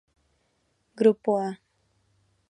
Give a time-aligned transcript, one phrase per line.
[0.95, 1.61] Grupo A